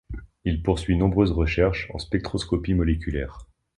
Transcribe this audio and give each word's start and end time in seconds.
Il 0.45 0.63
poursuit 0.63 0.97
nombreuses 0.97 1.31
recherches 1.31 1.87
en 1.93 1.99
spectroscopie 1.99 2.73
moléculaire. 2.73 3.45